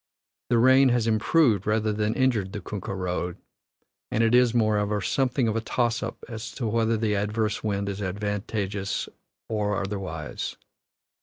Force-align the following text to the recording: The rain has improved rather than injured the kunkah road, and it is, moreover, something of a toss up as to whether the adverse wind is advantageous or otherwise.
The 0.49 0.57
rain 0.57 0.89
has 0.89 1.05
improved 1.05 1.67
rather 1.67 1.93
than 1.93 2.15
injured 2.15 2.53
the 2.53 2.59
kunkah 2.59 2.95
road, 2.95 3.37
and 4.09 4.23
it 4.23 4.33
is, 4.33 4.51
moreover, 4.51 4.99
something 4.99 5.47
of 5.47 5.55
a 5.55 5.61
toss 5.61 6.01
up 6.01 6.23
as 6.27 6.49
to 6.53 6.65
whether 6.65 6.97
the 6.97 7.13
adverse 7.15 7.63
wind 7.63 7.87
is 7.87 8.01
advantageous 8.01 9.07
or 9.47 9.79
otherwise. 9.79 10.57